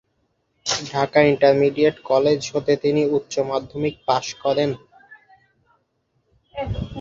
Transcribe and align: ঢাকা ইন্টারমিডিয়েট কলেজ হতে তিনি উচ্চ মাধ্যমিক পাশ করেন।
ঢাকা 0.85 1.19
ইন্টারমিডিয়েট 1.31 1.95
কলেজ 2.11 2.39
হতে 2.53 2.73
তিনি 2.83 3.01
উচ্চ 3.17 3.33
মাধ্যমিক 3.49 3.95
পাশ 4.07 4.25
করেন। 4.43 4.69